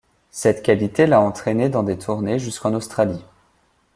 Cette 0.31 0.63
qualité 0.63 1.05
l'a 1.05 1.21
entraîné 1.21 1.69
dans 1.69 1.83
des 1.83 1.95
tournées 1.95 2.39
jusqu'en 2.39 2.73
Australie. 2.73 3.23